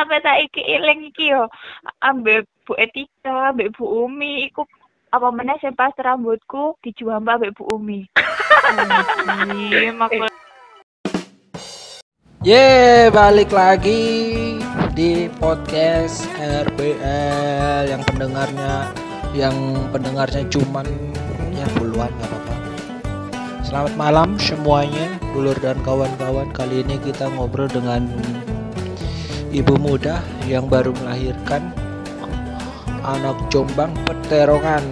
[0.00, 1.44] sampai saiki eling iki yo
[2.00, 4.64] ambek Bu Etika, ambek Bu Umi iku
[5.12, 8.08] apa meneh sing pas rambutku dijual mbak Bu Umi.
[12.40, 14.00] Ye, balik lagi
[14.96, 18.88] di podcast RBL yang pendengarnya
[19.36, 19.52] yang
[19.92, 20.88] pendengarnya cuman
[21.52, 22.54] ya puluhan nggak apa-apa.
[23.60, 26.48] Selamat malam semuanya, dulur dan kawan-kawan.
[26.56, 28.08] Kali ini kita ngobrol dengan
[29.50, 31.74] ibu muda yang baru melahirkan
[33.02, 34.86] anak Jombang Peterongan.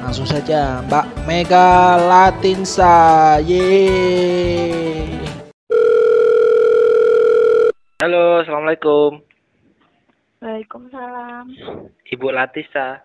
[0.00, 3.36] Langsung saja, Mbak Mega Latinsa.
[3.44, 5.20] Yeay.
[8.00, 9.20] Halo, assalamualaikum,
[10.44, 11.56] Waalaikumsalam.
[12.04, 13.00] Ibu Latisa.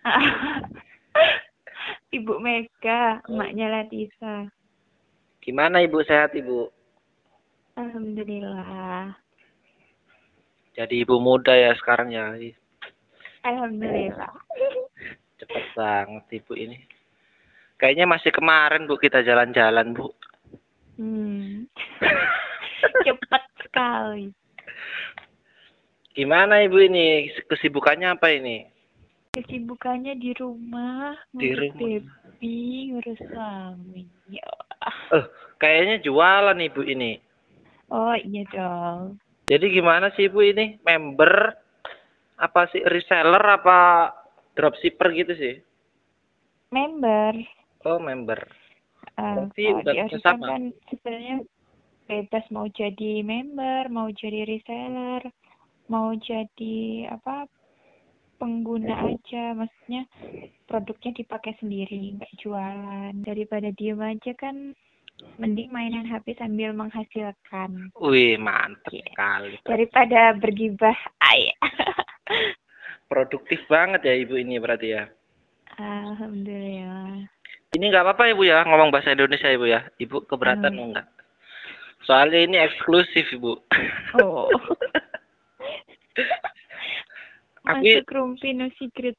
[2.16, 4.48] Ibu Mega, emaknya Latisa.
[5.44, 6.72] Gimana ibu sehat ibu?
[7.76, 9.12] Alhamdulillah.
[10.74, 12.34] Jadi ibu muda ya sekarang ya.
[13.42, 14.32] Alhamdulillah.
[15.40, 16.78] Cepet banget ibu ini.
[17.80, 20.12] Kayaknya masih kemarin bu kita jalan-jalan bu.
[21.00, 21.64] Hmm.
[23.06, 24.36] Cepat sekali.
[26.12, 27.32] Gimana ibu ini?
[27.48, 28.68] Kesibukannya apa ini?
[29.30, 31.78] Kesibukannya di rumah, Di rumah.
[31.78, 34.02] baby, ngurus suami.
[34.28, 34.42] Ya.
[35.14, 35.24] Eh,
[35.62, 37.16] kayaknya jualan ibu ini.
[37.88, 39.22] Oh iya dong.
[39.50, 40.78] Jadi gimana sih ibu ini?
[40.86, 41.50] Member
[42.38, 44.14] apa sih reseller apa
[44.54, 45.54] dropshipper gitu sih?
[46.70, 47.34] Member.
[47.82, 48.38] Oh member.
[49.18, 50.46] Uh, Berarti udah Arisan sama?
[50.54, 51.36] kan sebenarnya
[52.06, 55.26] bebas mau jadi member, mau jadi reseller,
[55.90, 57.50] mau jadi apa
[58.38, 60.08] pengguna aja, maksudnya
[60.64, 63.12] produknya dipakai sendiri, nggak jualan.
[63.26, 64.72] Daripada diem aja kan,
[65.36, 69.04] mending mainan HP sambil menghasilkan Wih mantep Iya.
[69.08, 69.54] sekali.
[69.64, 70.96] daripada bergibah.
[71.18, 71.50] Ay.
[73.10, 75.04] Produktif banget ya ibu ini berarti ya.
[75.74, 77.26] Alhamdulillah.
[77.70, 79.86] Ini nggak apa-apa ibu ya ngomong bahasa Indonesia ibu ya.
[79.96, 80.84] Ibu keberatan Hmm.
[80.90, 81.06] enggak?
[82.02, 83.58] Soalnya ini eksklusif ibu.
[84.16, 84.46] Oh.
[87.60, 89.14] Aku Masuk rumpi no secret.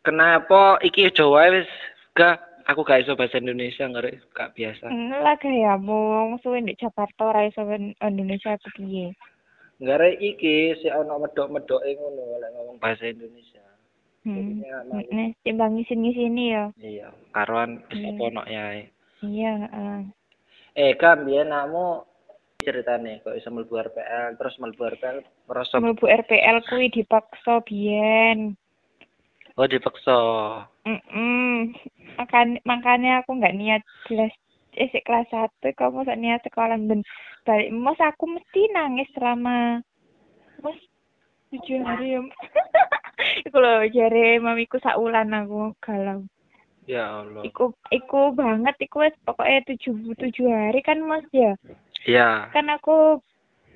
[0.00, 1.68] kenapa iki Jawa wis
[2.12, 2.40] gak
[2.70, 4.86] aku gak iso bahasa Indonesia nggak gak biasa.
[5.20, 7.66] Lah gayamu wong suwe ndek Jakarta ora iso
[8.00, 9.10] Indonesia apa piye?
[9.82, 13.64] Nggak iki si ono medok-medoke ngono lek ngomong bahasa Indonesia.
[14.20, 14.60] Hmm.
[15.08, 16.64] Nih, timbang ngisin-ngisini ya.
[16.76, 18.08] Iya, karuan wis Hmm.
[18.14, 18.64] apa ono ya.
[19.24, 20.00] Iya, heeh.
[20.76, 22.04] Eh, kan biyen namu
[22.60, 28.54] ceritane kok iso mlebu RPL terus mlebu RPL merasa Mlebu RPL kuwi dipaksa biyen.
[29.56, 30.16] oh dipaksa.
[30.84, 31.76] Mm
[32.16, 34.32] Makan makanya aku nggak niat kelas
[34.78, 37.02] eh sik kelas 1 kamu sak niat sekolah ben
[37.42, 39.82] balik mos aku mesti nangis selama
[40.62, 40.78] mos
[41.50, 42.22] tujuh hari ya.
[43.46, 46.22] Iku lho jare mamiku sak wulan aku galau.
[46.86, 47.42] Ya Allah.
[47.42, 51.58] Iku iku banget iku wis pokoknya tujuh tujuh hari kan mas ya.
[52.06, 52.48] Iya.
[52.54, 53.20] Kan aku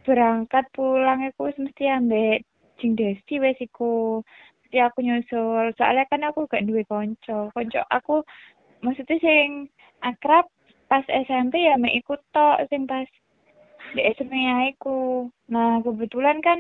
[0.07, 2.47] berangkat pulang iku wis mesti ambek
[2.79, 4.23] Jing Desti wis iku.
[4.75, 5.71] Mesti aku nyusul.
[5.79, 7.47] Soalnya kan aku gak duwe konco.
[7.55, 8.27] Konco aku
[8.83, 9.71] maksudnya sing
[10.03, 10.51] akrab
[10.91, 13.07] pas SMP ya mek ikut tok sing pas
[13.95, 15.31] di SMA iku.
[15.47, 16.59] Nah, kebetulan kan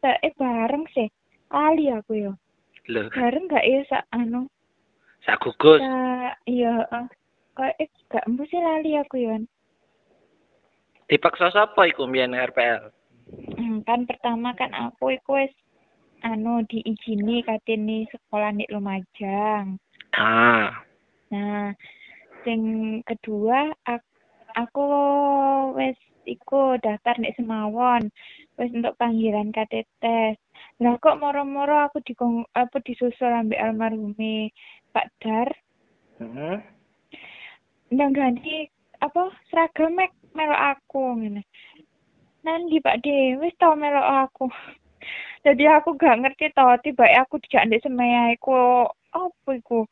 [0.00, 1.12] eh bareng sih.
[1.52, 2.32] Kali aku yo.
[2.88, 4.48] Loh, Bareng gak ya sak anu
[5.28, 5.84] sak gugus.
[5.84, 6.88] Sa iya.
[7.52, 9.44] Kok eh gak empu sih lali aku Yon.
[11.04, 12.88] Dipaksa sapa iku mbiyen RPL?
[13.60, 15.52] Hmm, kan pertama kan aku iku wis
[16.26, 19.78] anu diizini katene sekolah di Lumajang.
[20.18, 20.82] Ah,
[21.30, 21.74] Nah,
[22.46, 22.60] sing
[23.02, 24.10] kedua aku,
[24.54, 24.84] aku
[25.74, 28.10] wis iku daftar di Semawon.
[28.58, 30.04] Wis untuk panggilan KTT.
[30.82, 32.14] Lah kok moro-moro aku di
[32.54, 34.50] apa disusul ambek almarhumi
[34.94, 35.48] Pak Dar.
[36.16, 36.58] heeh.
[37.86, 38.66] ndang ganti
[38.98, 41.42] apa seragam mek melok aku ngene.
[42.42, 44.46] Nanti Pak De, wis tau melok aku.
[45.46, 49.86] Jadi aku gak ngerti tau tiba aku dijak ndek semaya iku apa iku?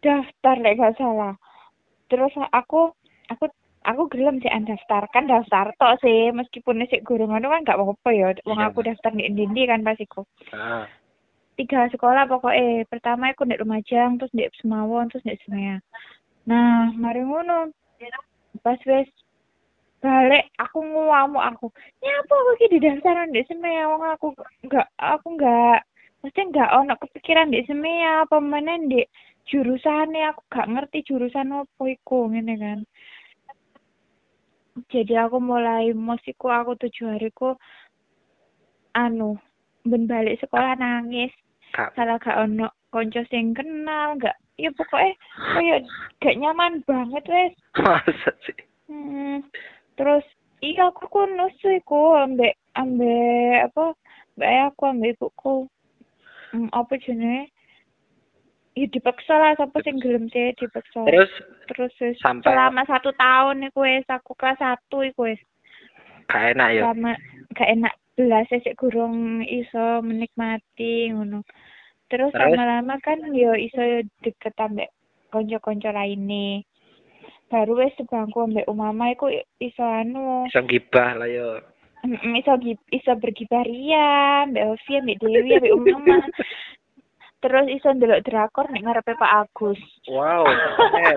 [0.00, 1.36] Daftar lek gak salah.
[2.08, 2.96] Terus aku
[3.28, 3.44] aku
[3.84, 5.04] aku gelem sih daftar.
[5.12, 8.32] Kan daftar tok sih meskipun sik gurung anu kan gak apa-apa ya.
[8.48, 8.72] Wong Iya.
[8.72, 10.24] aku daftar di Indi kan pas iku.
[10.56, 10.88] Ah,
[11.60, 15.84] tiga sekolah pokoknya pertama aku ndek Lumajang terus ndek Semawon terus ndek Semaya
[16.48, 17.68] nah mari ngono.
[18.64, 19.04] Pas wes
[19.98, 21.66] balik aku ngamuk aku
[22.02, 24.26] nyapa aku di daftaran ndek Semaya wong aku
[24.62, 25.82] enggak aku enggak
[26.22, 29.06] mesti enggak ono kepikiran ndek Semaya apa meneh ndek
[29.48, 32.80] jurusane aku gak ngerti jurusan apa iku ngene kan.
[34.92, 37.56] Jadi aku mulai musiku aku tujuh hariku
[38.94, 39.40] anu
[39.88, 41.32] ben balik sekolah nangis.
[41.72, 45.16] Kak, salah gak ono konco sing kenal gak ya pokoknya
[45.56, 45.80] kayak
[46.20, 47.52] gak nyaman banget wes.
[47.82, 48.58] Masa sih?
[48.92, 49.40] hmm.
[49.98, 50.24] Terus
[50.62, 53.98] iya aku ku nusu iku ambek ambek apa
[54.38, 55.66] mbak aku ambek ibuku.
[56.54, 57.50] Hmm, apa jenenge?
[58.78, 61.02] Ya dipaksa lah siapa sing gelem sih dipaksa.
[61.02, 61.30] Terus?
[61.66, 65.42] Terus wis sampai selama satu tahun iku wis aku kelas satu iku wis.
[66.30, 66.82] Gak enak ya.
[66.86, 67.18] sama
[67.58, 71.42] gak enak belas sik gurung iso menikmati ngono.
[72.06, 72.54] Terus Terus?
[72.54, 73.82] lama-lama kan yo iso
[74.22, 74.94] deket ambek
[75.28, 76.64] konco-konco lainnya
[77.48, 81.60] baru wis sebangku ambek umama iku iso anu Bisa gibah lah yo.
[82.38, 82.52] iso
[82.94, 86.16] iso bergibah ria ambek Ovi ambek Dewi ambek umama
[87.42, 90.46] terus iso ndelok drakor nek ngarepe Pak Agus Wow,
[90.92, 91.16] keren.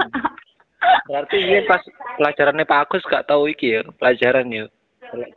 [1.05, 1.81] Berarti ini pas
[2.17, 4.65] pelajarannya Pak Agus gak tahu iki ya, pelajaran ya.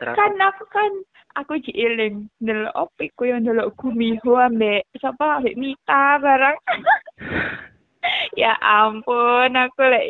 [0.01, 0.91] Kan aku kan
[1.35, 6.57] aku jiiling ndelok opi ku yang ndelok Gumiho ambek sapa ambek Mita barang
[8.41, 10.07] ya ampun aku lek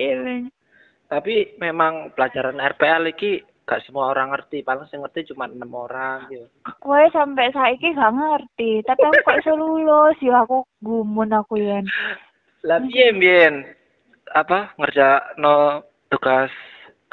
[1.05, 6.29] Tapi memang pelajaran RPL iki gak semua orang ngerti, paling sing ngerti cuma enam orang
[6.29, 6.45] gitu.
[6.81, 8.85] kowe sampai saiki gak ngerti.
[8.85, 10.17] Tapi aku kok iso lulus?
[10.21, 11.81] Ya aku gumun aku ya
[12.65, 13.65] Lah piye mbiyen
[14.33, 16.49] apa ngerja no tugas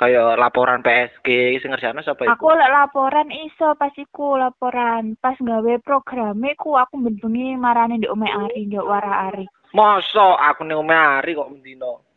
[0.00, 2.33] kayak laporan PSG sing ngerjakno sapa iku?
[2.37, 5.17] aku lek laporan iso pas iku laporan.
[5.21, 9.49] Pas gawe programe ku aku benbengi marani ndek Ome Ari ndek Wara Ari.
[9.73, 12.12] Masa aku ning omah hari kok mendino.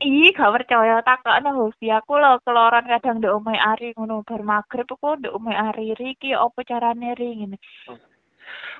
[0.00, 4.88] Ih, gak percaya takokno Hobi aku lho keloran kadang ndek Ome Ari ngono bar magrib
[4.88, 7.60] aku ndek Ome Ari iki apa carane ri ngene.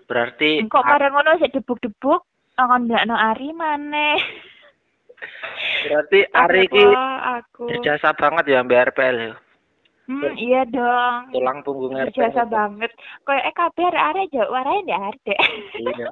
[0.09, 2.25] Berarti Kok bareng ngono sik debuk-debuk
[2.57, 4.17] akan ndakno Ari maneh.
[5.85, 7.69] berarti hari iki aku.
[7.69, 9.35] berjasa banget ya mbak RPL ya.
[10.09, 11.37] Hmm, iya dong.
[11.37, 12.17] Tulang punggung RPL.
[12.17, 12.97] Biasa banget.
[13.29, 15.41] Kayak eh kabeh arek aja warai ndek arek.
[15.85, 16.09] Iya.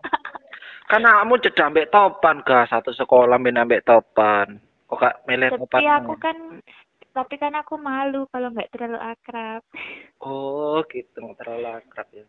[0.85, 4.68] Kan kamu cedak ambek topan ga satu sekolah ambek topan.
[4.88, 5.69] Kok gak milih topan?
[5.69, 6.37] Tapi aku kan
[7.12, 9.62] tapi kan aku malu kalau nggak terlalu akrab.
[10.25, 12.25] Oh, gitu nggak terlalu akrab ya.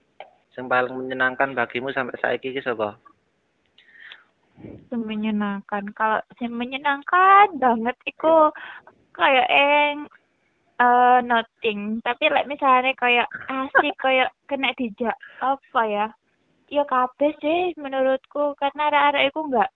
[0.57, 2.99] Yang paling menyenangkan bagimu sampai iki sapa?
[4.91, 5.87] Yang menyenangkan.
[5.95, 8.33] Kalau yang menyenangkan banget itu
[9.15, 10.09] kayak yang
[10.79, 12.03] eh nothing.
[12.03, 16.07] Tapi like misalnya kayak asik kayak kena dijak apa ya?
[16.67, 19.71] Ya kabeh sih menurutku karena arek-arek iku enggak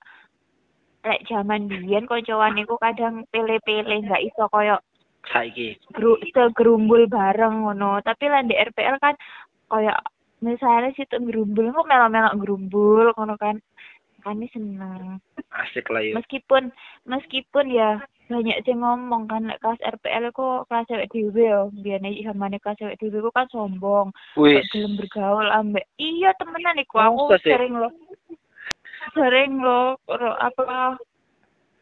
[1.04, 4.80] lek zaman biyen koncoan iku kadang pilih-pilih nggak iso koyo
[5.32, 5.80] Saiki.
[5.96, 8.04] gru segerumbul bareng ngono.
[8.04, 9.16] Tapi lah di RPL kan
[9.72, 10.00] kayak
[10.44, 13.56] misalnya situ gerumbul kok melok-melok gerumbul ngono kan.
[14.24, 15.20] Kami seneng.
[15.52, 16.16] Asik lah ya.
[16.16, 16.72] Meskipun
[17.08, 18.00] meskipun ya
[18.32, 21.62] banyak sing ngomong kan lek kelas RPL kok kelas cewek dhewe yo.
[21.72, 24.12] Biyen iki zamane kelas cewek dhewe kok kan sombong.
[24.36, 25.88] Gelem bergaul ambek.
[26.00, 27.52] Iya temenan iku aku sih?
[27.52, 27.92] sering lo.
[29.13, 30.98] Sering lo ro- apa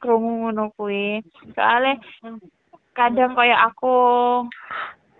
[0.01, 1.23] krungu ngono kuwi.
[1.55, 1.97] Soale
[2.91, 3.95] kadang kayak aku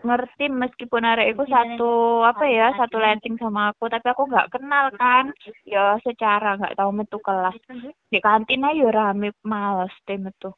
[0.02, 4.92] ngerti meskipun arek iku satu apa ya satu letting sama aku tapi aku nggak kenal
[4.98, 5.32] kan.
[5.64, 7.56] Ya secara nggak tahu metu kelas.
[8.12, 10.52] Di kantin aja rame males deh metu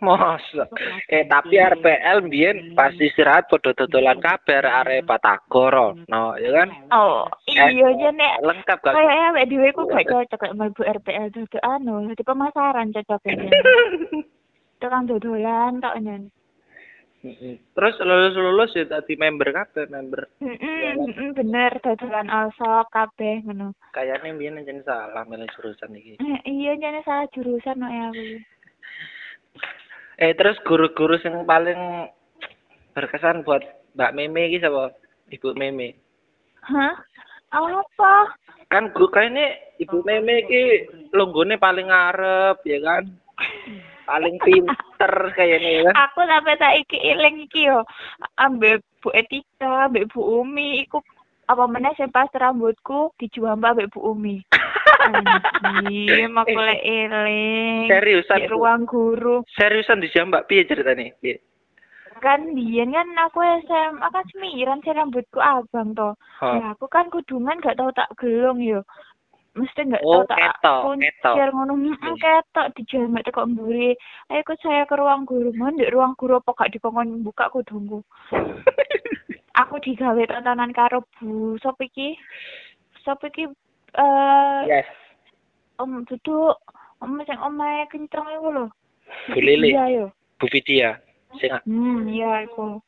[0.00, 0.64] Masa.
[1.06, 6.00] Eh tapi RPL mbiyen pas istirahat padha dodolan kabeh arek Batagor.
[6.08, 6.68] No, ya kan?
[6.90, 8.94] oh Eh, iya aja nek Lengkap gak?
[8.96, 13.48] kayaknya awake dhewe ku gak cocok lek mlebu RPL dadu anu di pemasaran cocok aja
[14.80, 16.32] tukang dodolan tok nyen.
[17.76, 20.24] Terus lulus-lulus ya tadi member kabeh, member.
[20.40, 20.96] Heeh,
[21.36, 23.76] bener dodolan also kabeh ngono.
[23.92, 26.16] Kayaknya mbiyen jen salah milih jurusan iki.
[26.16, 28.24] Eh, iya jane salah jurusan kok ya aku.
[30.20, 32.12] Eh terus guru-guru yang paling
[32.92, 33.64] berkesan buat
[33.96, 34.92] Mbak Meme iki sapa?
[35.32, 35.96] Ibu Meme.
[36.60, 36.92] Hah?
[37.48, 38.28] Apa?
[38.68, 43.04] Kan guru kayaknya Ibu Meme iki longgone paling ngarep ya kan?
[44.04, 45.94] Paling pinter kayaknya ya kan?
[46.12, 47.80] Aku sampai saiki eling iki yo.
[48.36, 51.00] Ambek Bu Etika, ambek Bu Umi iku
[51.50, 54.38] apa meneh sing pas rambutku dijumpa ambek Bu Umi.
[55.10, 57.90] Aku lek eling.
[57.90, 59.42] Seriusan, Di ruang guru.
[59.58, 61.10] Seriusan di Mbak piye ceritanya?
[61.18, 61.42] Piye?
[62.20, 65.96] Kan biyen kan aku SMA kan semiran sih rambutku abang.
[65.96, 68.84] Ya aku kan kudungan gak tau tak gelung yo.
[69.56, 73.96] Mesti gak Oh, tau tak kuncir ngono mm, ketok dijamak tekok mburi.
[74.28, 75.50] Ayo saya ke ruang guru.
[75.56, 78.04] Mon di ruang guru apa gak dikongkon buka kudungku.
[79.54, 82.14] aku digawe tontonan karo Bu sop iki.
[83.02, 83.48] Sop iki
[83.96, 84.86] eh Yes.
[85.80, 86.54] om duduk
[87.00, 88.66] om sing omahe kenceng iku lho.
[89.32, 89.72] Bu Lili.
[89.74, 90.06] Iya yo.
[90.38, 91.00] Bu Vidya.
[91.40, 92.82] Sing Hmm, iya iku.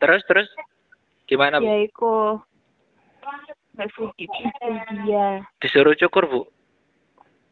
[0.00, 0.48] terus terus
[1.28, 1.68] gimana Bu?
[1.68, 2.40] Ya iku.
[5.06, 5.44] Dia.
[5.60, 6.40] Disuruh cukur, Bu?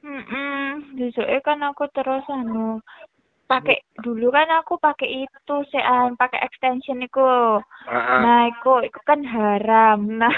[0.00, 2.80] Hmm, besoknya kan aku terus anu
[3.50, 7.59] pakai dulu kan aku pakai itu sean pakai extension iku.
[7.90, 8.19] Heeh.
[8.23, 10.07] Nah, iku iku kan haram.
[10.07, 10.30] Nah.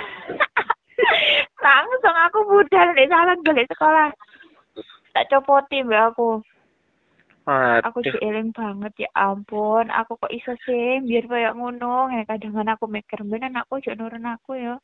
[1.64, 4.08] Langsung aku budal di salah balik sekolah.
[5.12, 6.40] Tak copoti mbak aku.
[7.82, 8.16] Aku Aduh.
[8.16, 9.92] sih eling banget ya ampun.
[9.92, 12.08] Aku kok iso sih biar kayak ngono.
[12.14, 14.80] Ya kadang kan aku mikir bener aku jek nurun aku ya.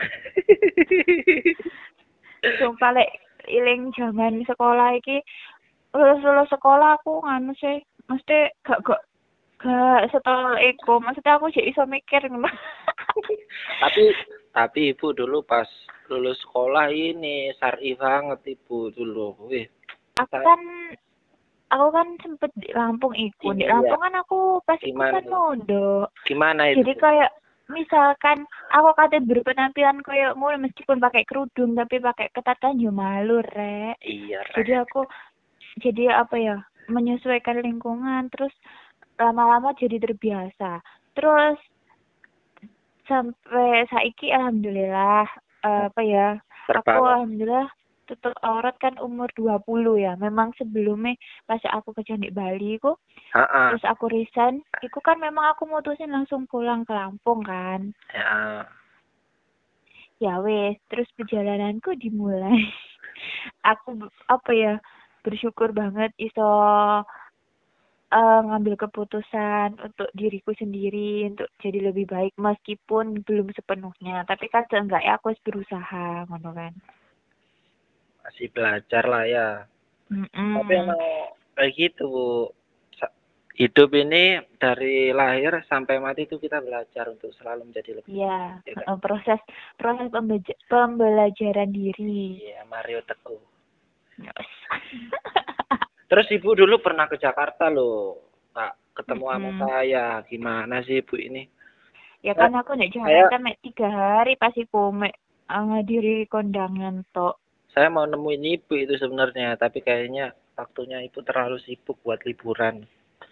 [2.58, 3.10] Sumpah lek
[3.46, 5.20] iling zaman sekolah iki
[5.90, 7.78] lulus lulus sekolah aku nganu sih.
[8.06, 9.02] Mesti gak gak
[9.58, 10.98] gak setel ego.
[10.98, 12.22] Maksudnya aku jadi iso mikir
[13.82, 14.14] tapi
[14.50, 15.66] tapi ibu dulu pas
[16.06, 19.34] lulus sekolah ini syari banget ibu dulu.
[19.50, 19.66] Wih.
[20.18, 20.60] Aku kan
[21.70, 23.78] aku kan sempet di Lampung iku di Iya.
[23.78, 25.18] Lampung kan aku pas Gimana?
[25.18, 25.30] kan tuh?
[25.30, 26.06] mondok.
[26.26, 26.82] Gimana itu?
[26.82, 27.30] Jadi kayak
[27.70, 28.42] misalkan
[28.74, 33.94] aku kate berpenampilan kayak ngono meskipun pakai kerudung tapi pakai ketat kan yo malu rek.
[34.02, 34.54] Iya Rek.
[34.58, 35.06] jadi aku
[35.78, 36.56] jadi apa ya
[36.90, 38.50] menyesuaikan lingkungan terus
[39.20, 40.82] lama-lama jadi terbiasa.
[41.14, 41.58] Terus
[43.06, 45.26] sampai saiki alhamdulillah
[45.66, 46.28] eh, apa ya
[46.70, 47.22] aku Terbawa.
[47.22, 47.68] alhamdulillah
[48.10, 49.62] tutup aurat kan umur 20
[50.02, 50.18] ya.
[50.18, 51.14] Memang sebelumnya
[51.46, 52.98] pas aku kerja di Bali ku
[53.30, 57.94] terus aku resign itu kan memang aku mutusin langsung pulang ke Lampung kan.
[58.10, 58.66] Ya.
[60.20, 62.60] Ya wes terus perjalananku dimulai.
[63.72, 63.96] Aku
[64.28, 64.72] apa ya
[65.20, 66.50] bersyukur banget iso
[68.10, 74.66] eh, ngambil keputusan untuk diriku sendiri untuk jadi lebih baik meskipun belum sepenuhnya tapi kan
[74.66, 76.72] seenggaknya aku harus berusaha ngono kan
[78.26, 79.48] masih belajar lah ya
[80.10, 80.54] Mm-mm.
[80.58, 81.00] tapi emang
[81.56, 82.10] kayak gitu
[83.60, 88.72] hidup ini dari lahir sampai mati itu kita belajar untuk selalu menjadi lebih Iya, Iya
[88.80, 88.84] kan?
[88.88, 89.40] eh, proses
[89.76, 90.08] proses
[90.64, 92.40] pembelajaran diri.
[92.40, 93.59] Iya, Mario Teguh.
[96.10, 98.18] terus ibu dulu pernah ke Jakarta loh
[98.50, 99.60] kak ketemu sama Mm-mm.
[99.62, 101.46] saya gimana sih ibu ini
[102.20, 105.14] ya kan aku nek Saya- Jakarta mek tiga hari pasti ku mek
[105.48, 107.38] eh, ngadiri kondangan tok.
[107.70, 112.84] saya mau nemuin ibu itu sebenarnya tapi kayaknya waktunya ibu terlalu sibuk buat liburan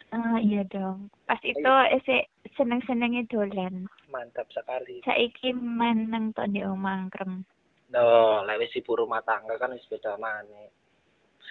[0.09, 1.13] Ah iya dong.
[1.29, 1.61] Pas itu
[1.93, 3.85] ese seneng-senengnya dolan.
[4.09, 7.45] mantap sekali Saiki meneng tok di omah krem.
[7.89, 10.69] No lewat ibu rumah tangga kan wis beda maneh.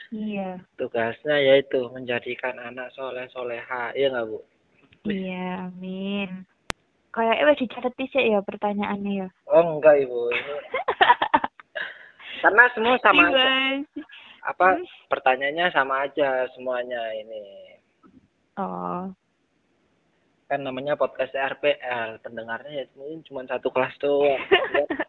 [0.07, 0.63] Iya.
[0.79, 4.39] tugasnya yaitu menjadikan anak soleh soleha iya nggak bu?
[5.03, 6.47] Iya, amin.
[7.11, 9.27] Kayak wis dicatet sih ya pertanyaannya ya.
[9.51, 10.31] oh enggak ibu.
[12.45, 13.47] Karena semua sama aja.
[14.47, 14.79] apa
[15.11, 17.43] pertanyaannya sama aja semuanya ini.
[18.55, 19.11] Oh.
[20.47, 24.39] kan namanya podcast RPL pendengarnya ya mungkin cuma satu kelas doang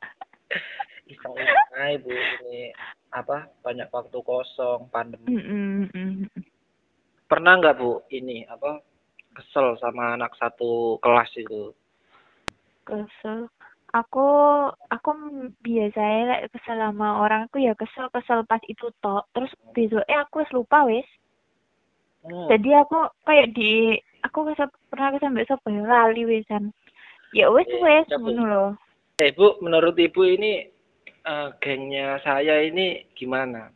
[1.08, 2.10] iseng iseng aja bu.
[2.12, 2.72] Ini
[3.12, 5.26] apa banyak waktu kosong pandemi.
[5.26, 6.28] Mm-mm, mm-mm.
[7.28, 8.80] pernah nggak bu ini apa
[9.36, 11.72] kesel sama anak satu kelas itu?
[12.84, 13.48] Kesel.
[13.96, 14.28] Aku
[14.92, 15.10] aku
[15.64, 19.24] biasanya lek kesel sama orang aku ya kesel kesel pas itu tok.
[19.32, 21.08] Terus besoknya aku wis lupa wis.
[22.18, 22.50] Hmm.
[22.50, 23.94] jadi aku kayak di
[24.26, 25.82] aku kesel pernah kesel sapa ya?
[25.86, 26.74] Lali wisan
[27.32, 28.24] ya wis Eh, wis siapa?
[28.24, 28.72] ngono loh
[29.18, 30.66] eh bu menurut ibu ini
[31.24, 33.72] eh, gengnya saya ini gimana?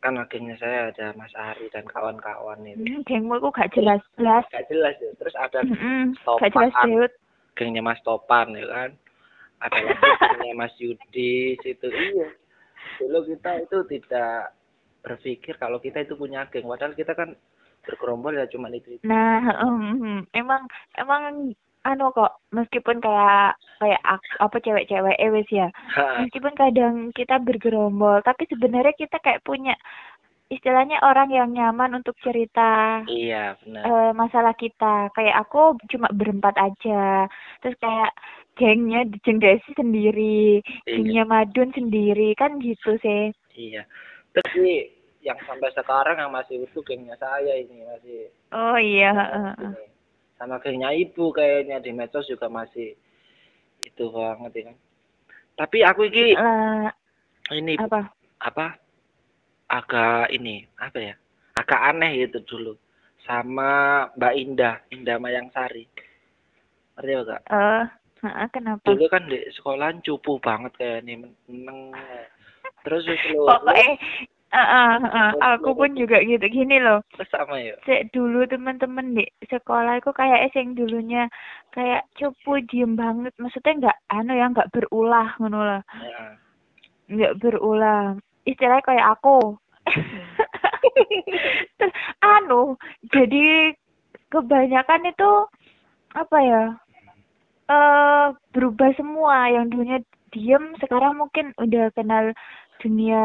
[0.00, 4.44] Karena gengnya saya ada Mas Ari dan kawan-kawan itu hmm, gengmu aku gak jelas jelas
[4.54, 5.10] gak jelas ya.
[5.18, 6.52] Terus ada Mm-mm, Topan.
[6.52, 7.12] gak jelas
[7.56, 8.90] gengnya Mas Topan ya kan?
[9.64, 9.76] Ada
[10.36, 11.88] gengnya Mas Yudi situ.
[11.90, 12.28] Iya.
[13.02, 14.54] Dulu kita itu tidak
[15.02, 16.70] berpikir kalau kita itu punya geng.
[16.70, 17.34] Padahal kita kan
[17.86, 19.04] bergerombol ya cuma itu, itu.
[19.06, 20.66] nah em, emang
[20.98, 21.54] emang
[21.86, 25.68] anu kok meskipun kayak kayak ak- apa cewek-cewek eh ya.
[25.70, 29.78] Ha, meskipun kadang kita bergerombol tapi sebenarnya kita kayak punya
[30.46, 33.82] istilahnya orang yang nyaman untuk cerita iya benar.
[33.82, 35.10] eh, masalah kita.
[35.14, 37.26] Kayak aku cuma berempat aja.
[37.62, 38.14] Terus kayak
[38.56, 39.04] gengnya
[39.42, 40.96] Desi sendiri iya.
[40.96, 43.34] gengnya Madun sendiri kan gitu sih.
[43.58, 43.84] Iya.
[44.32, 49.74] Tapi yang sampai sekarang yang masih utuh gengnya saya ini masih oh iya ini.
[50.36, 52.92] Sama gengnya ibu kayaknya di medsos juga masih
[53.82, 54.76] itu banget ya kan.
[55.56, 56.88] Tapi aku ini Eh,
[57.56, 58.12] ini apa?
[58.44, 58.76] apa?
[59.72, 61.14] Agak ini apa ya?
[61.56, 62.72] Agak aneh gitu dulu.
[63.24, 65.88] Sama Mbak Indah Indah Mayang Sari
[66.96, 67.84] ngerti kak eh
[68.24, 68.80] heeh, kenapa?
[68.88, 71.92] Dulu kan di sekolahan cupu banget kayak nih meneng.
[72.84, 74.00] Terus wis lu pokoknya
[74.56, 75.30] Ah, ah, ah.
[75.60, 77.04] aku pun juga gitu gini loh.
[77.28, 77.76] Sama ya.
[77.84, 81.28] Sek dulu teman-teman di sekolah itu kayak sing dulunya
[81.76, 83.36] kayak cupu diem banget.
[83.36, 85.82] Maksudnya nggak anu ya nggak berulah ngono lah.
[87.12, 88.16] Nggak berulah.
[88.48, 89.60] Istilahnya kayak aku.
[91.76, 91.94] Terus
[92.24, 92.80] anu
[93.12, 93.76] jadi
[94.32, 95.32] kebanyakan itu
[96.16, 96.64] apa ya?
[97.66, 99.98] eh berubah semua yang dulunya
[100.30, 102.30] diem sekarang mungkin udah kenal
[102.80, 103.24] dunia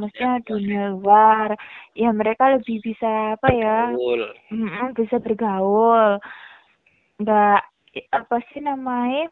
[0.00, 1.52] maksudnya dunia luar
[1.92, 3.78] ya mereka lebih bisa apa ya?
[3.92, 4.22] Betul.
[4.52, 6.20] Mm-mm, bisa bergaul.
[7.20, 7.60] Nggak
[8.12, 9.28] apa sih namanya?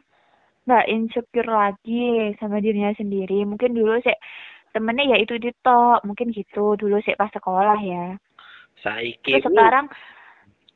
[0.65, 3.45] Nggak insecure lagi sama dirinya sendiri.
[3.45, 4.17] Mungkin dulu sih
[4.73, 6.77] temennya ya itu di top mungkin gitu.
[6.77, 8.17] Dulu sih pas sekolah ya.
[8.85, 9.41] Saiki.
[9.41, 9.87] terus sekarang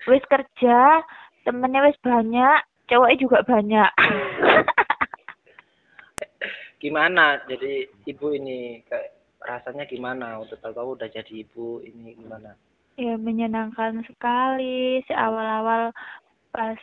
[0.09, 1.05] wis kerja
[1.45, 3.91] temennya wis banyak cowoknya juga banyak
[6.79, 7.43] gimana?
[7.47, 10.39] Jadi ibu ini kayak rasanya gimana?
[10.43, 12.55] Udah tahu-tahu udah jadi ibu ini gimana?
[12.99, 15.03] Ya menyenangkan sekali.
[15.07, 15.95] Si awal-awal
[16.51, 16.79] pas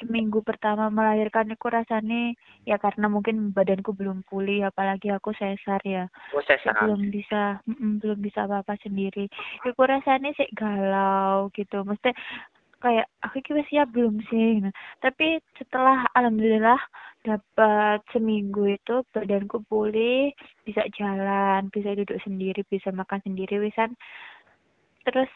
[0.00, 2.32] minggu pertama melahirkan aku rasanya
[2.64, 6.08] ya karena mungkin badanku belum pulih apalagi aku sesar ya.
[6.32, 6.72] Oh sesar.
[6.80, 9.28] Belum bisa mm, belum bisa apa-apa sendiri.
[9.68, 11.84] Aku rasanya sih galau gitu.
[11.84, 12.16] Mesti
[12.80, 14.64] kayak aku kira siap belum sih?
[14.64, 14.72] Nah,
[15.04, 16.80] tapi setelah alhamdulillah
[17.20, 20.32] dapat seminggu itu badanku pulih
[20.64, 23.92] bisa jalan bisa duduk sendiri bisa makan sendiri wisan.
[25.04, 25.28] Terus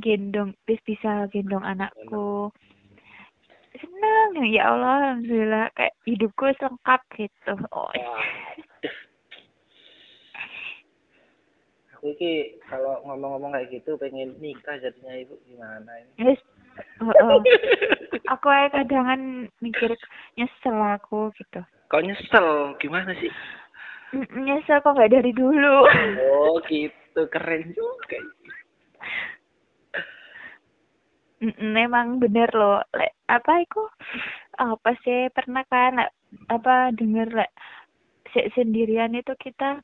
[0.00, 2.52] gendong bis bisa gendong anakku.
[3.76, 5.66] Senang ya Allah alhamdulillah.
[5.72, 7.54] Kayak hidupku lengkap gitu.
[7.72, 7.88] Oh.
[11.96, 15.36] Aku iki kalau ngomong-ngomong kayak gitu pengen nikah jadinya ibu.
[15.48, 16.32] Gimana ini?
[16.32, 16.40] Yes.
[17.00, 17.40] Oh, oh.
[18.28, 19.96] aku aja kadang mikir
[20.36, 21.60] nyesel aku gitu.
[21.88, 23.32] kok nyesel gimana sih
[24.14, 25.86] Nyesel kok nggak dari dulu.
[26.34, 28.18] oh gitu keren juga
[31.56, 32.84] Memang bener loh.
[32.92, 33.80] Lek, apa itu?
[34.60, 36.04] Apa sih pernah kan
[36.52, 37.50] apa denger lek
[38.36, 39.80] se- sendirian itu kita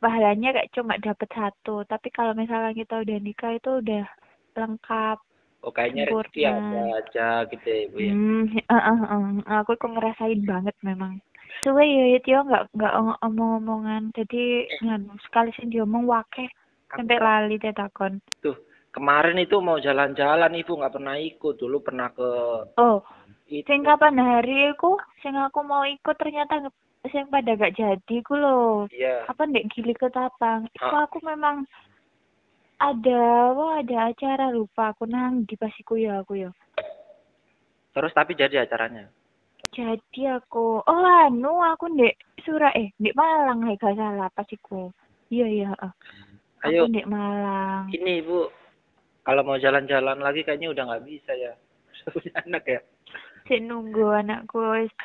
[0.00, 1.84] pahalanya kayak cuma dapat satu.
[1.84, 4.08] Tapi kalau misalnya kita udah nikah itu udah
[4.56, 5.18] lengkap.
[5.60, 9.24] Oh kayaknya rezeki ada aja gitu ya ibu ya Hmm, eh, eh, eh.
[9.60, 11.20] aku kok ngerasain banget memang.
[11.60, 14.16] Suwe ya ya Tio nggak nggak ong- omong-omongan.
[14.16, 16.48] Jadi nganu sekali sih diomong wakeh
[16.88, 18.18] sampai lali teh takon.
[18.40, 18.56] tuh
[18.90, 22.30] kemarin itu mau jalan-jalan ibu nggak pernah ikut dulu pernah ke
[22.80, 23.04] Oh,
[23.46, 26.72] itu sing kapan hari aku sing aku mau ikut ternyata
[27.12, 28.88] sing pada gak jadi ku loh.
[28.90, 30.64] iya Apa ndek gili ketapang.
[30.80, 31.04] Ah.
[31.04, 31.68] aku memang
[32.80, 36.50] ada wah ada acara lupa aku nang di pasiku ya aku ya.
[37.92, 39.10] terus tapi jadi acaranya
[39.70, 44.90] Jadi aku, oh anu aku ndek Surah eh ndek Malang ya gak salah pasiku.
[45.30, 45.70] Iya iya.
[45.78, 45.94] ah.
[46.66, 47.86] ayo Aku ndek Malang.
[47.94, 48.50] ini ibu
[49.22, 51.52] kalau mau jalan-jalan lagi kayaknya udah nggak bisa ya
[52.16, 52.80] punya anak ya
[53.46, 54.58] Sik nunggu anakku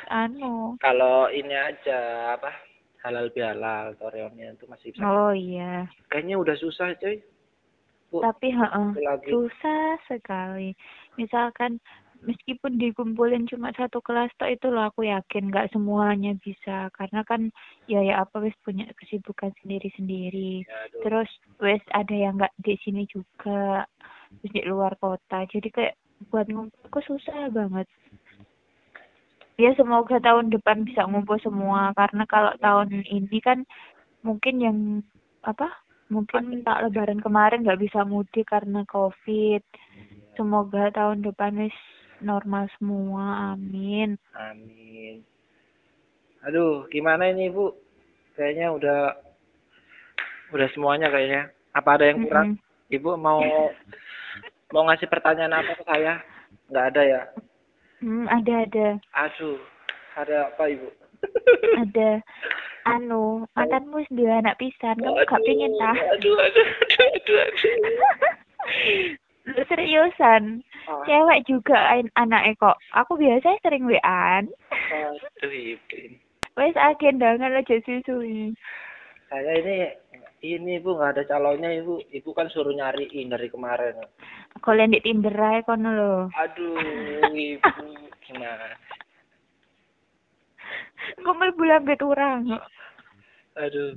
[0.07, 0.79] anu.
[0.79, 1.99] kalau ini aja
[2.33, 2.49] apa
[3.03, 5.85] halal bihalal reunian itu masih bisa Oh iya.
[6.09, 7.21] kayaknya udah susah coy
[8.13, 10.77] Bu, Tapi lagi susah sekali.
[11.17, 11.81] Misalkan
[12.25, 17.53] meskipun dikumpulin cuma satu kelas toh itu loh aku yakin nggak semuanya bisa karena kan
[17.85, 20.65] ya ya apa wis punya kesibukan sendiri-sendiri.
[20.65, 21.01] Ya, aduh.
[21.05, 21.29] Terus
[21.61, 23.85] wis ada yang nggak di sini juga,
[24.41, 25.45] terus di luar kota.
[25.49, 25.95] Jadi kayak
[26.31, 27.87] buat ngumpulku susah banget.
[29.55, 33.63] Ya semoga tahun depan bisa ngumpul semua karena kalau tahun ini kan
[34.19, 34.77] mungkin yang
[35.47, 35.71] apa
[36.09, 39.61] mungkin tak lebaran kemarin nggak bisa mudik karena covid.
[40.37, 41.75] Semoga tahun depan wis
[42.21, 43.55] normal semua.
[43.55, 44.19] Amin.
[44.35, 45.23] Amin.
[46.45, 47.73] Aduh gimana ini ibu
[48.37, 48.99] kayaknya udah
[50.53, 51.49] udah semuanya kayaknya.
[51.75, 52.49] Apa ada yang kurang?
[52.55, 52.93] Mm-mm.
[52.93, 53.41] ibu mau
[54.69, 56.21] mau ngasih pertanyaan apa ke saya?
[56.69, 57.21] Nggak ada ya?
[57.99, 58.87] Hmm, ada ada.
[59.25, 59.59] Aduh
[60.15, 60.89] ada apa ibu?
[61.81, 62.21] Ada
[62.85, 67.73] anu mantanmu dua anak pisan kamu gak pengen tah aduh aduh aduh aduh, aduh.
[69.45, 70.65] Lu seriusan?
[70.89, 72.81] Ah, cewek juga an- anaknya kok.
[72.97, 74.49] Aku biasa sering wean.
[74.49, 76.17] Aduh ibu ini.
[76.57, 78.57] wes agendangan aja susui.
[79.29, 79.93] Saya ini
[80.41, 82.01] ini ibu nggak ada calonnya ibu.
[82.09, 84.01] Ibu kan suruh nyariin dari kemarin.
[84.65, 86.81] Kalian di Tinder aja kono lo aduh
[87.37, 87.69] ibu
[88.25, 88.73] gimana?
[91.21, 92.49] Gue mau bulan bet orang
[93.55, 93.95] aduh.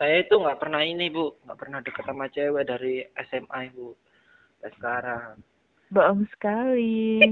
[0.00, 1.36] Saya itu nggak pernah ini bu.
[1.44, 3.92] Nggak pernah deket sama cewek dari SMA ibu
[4.60, 5.34] sampai sekarang.
[5.92, 7.20] Bohong sekali.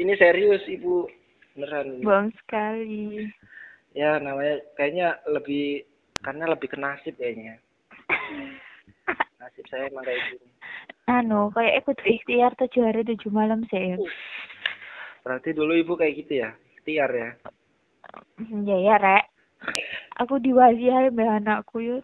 [0.00, 1.04] Ini serius ibu.
[1.52, 3.28] Beneran bohong sekali.
[3.92, 5.84] Ya namanya kayaknya lebih
[6.24, 7.60] karena lebih ke nasib kayaknya.
[9.36, 10.48] Nasib saya emang kayak gitu
[11.08, 13.96] anu kayak ikut ikhtiar tujuh hari tujuh malam sih
[15.24, 16.50] berarti dulu ibu kayak gitu ya?
[16.78, 17.30] Ikhtiar ya
[18.68, 19.24] ya ya rek.
[20.22, 22.02] Aku diwasiai mbak anakku yuk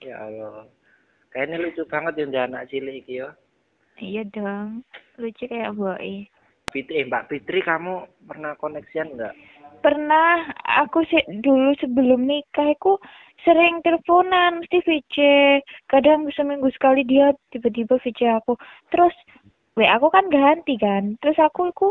[0.00, 0.66] ya Allah.
[1.30, 3.30] Kayaknya lucu banget ya anak cilik iki ya
[4.00, 4.82] iya dong.
[5.20, 6.24] Lucu kayak boy.
[6.70, 9.34] Fitri, eh, Mbak Fitri, kamu pernah koneksian enggak?
[9.80, 10.52] pernah.
[10.86, 13.00] Aku sih dulu sebelum nikah aku
[13.42, 15.16] sering teleponan mesti VC
[15.88, 18.54] kadang seminggu sekali dia tiba-tiba VC aku.
[18.92, 19.16] Terus
[19.74, 21.16] W aku kan ganti kan.
[21.24, 21.88] Terus aku aku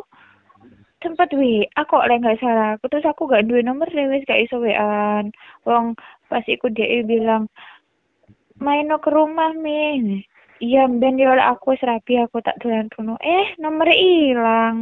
[0.99, 2.75] tempat W aku oleh nggak salah.
[2.75, 5.31] Aku terus aku gak duwe nomor deh wes gak iso WA-an
[5.63, 5.95] wong
[6.27, 7.49] pas iku dia bilang
[8.59, 10.19] main no ke rumah mi
[10.59, 14.75] iya ben dia aku serapi aku tak dolan kuno eh nomornya hilang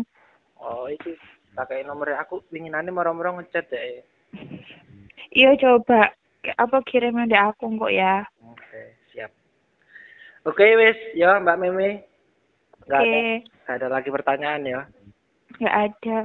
[0.58, 1.14] Oh, itu
[1.54, 3.82] pakai nomornya aku pinginane moro-moro ngechat ya.
[5.38, 6.14] iya coba.
[6.58, 8.26] Apa kirim di aku kok ya?
[8.42, 9.30] Oke, siap.
[10.48, 11.60] Oke, wes, ya Mbak
[12.88, 13.22] ada, oke.
[13.68, 14.82] ada lagi pertanyaan ya.
[15.58, 16.20] Nggak ada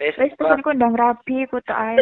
[0.00, 0.32] wes apa?
[0.38, 2.00] pesanku ndang rabi ku tok ae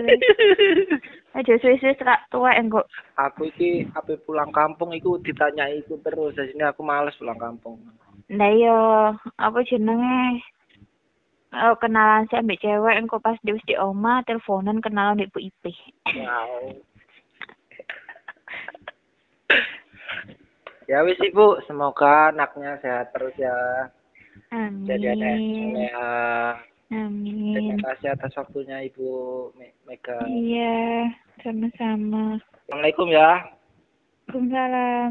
[1.35, 1.55] aja
[2.09, 2.87] rak tua engko
[3.19, 6.35] aku iki apa pulang kampung iku ditanyai iku terus.
[6.39, 7.83] Jadi sini aku males pulang kampung.
[8.29, 8.79] Nah iya,
[9.41, 10.45] apa jenenge?
[11.49, 15.73] Oh, kenalan sih ambek cewek engko pas wis di oma teleponan kenalan di Bu IP.
[16.13, 16.77] Wow.
[20.85, 23.89] ya wis Ibu, semoga anaknya sehat terus ya.
[24.51, 25.87] Jadi ada yang Amin.
[26.89, 27.53] Amin.
[27.53, 29.09] Terima kasih atas waktunya Ibu
[29.61, 30.17] Me- Mega.
[30.25, 31.13] Iya,
[31.45, 32.41] sama-sama.
[32.65, 33.45] Assalamualaikum ya.
[34.29, 35.11] Waalaikumsalam.